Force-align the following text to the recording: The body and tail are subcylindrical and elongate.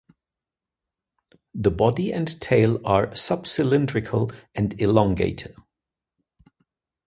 The 1.53 1.69
body 1.69 2.11
and 2.11 2.41
tail 2.41 2.81
are 2.83 3.09
subcylindrical 3.11 4.33
and 4.55 4.73
elongate. 4.81 5.45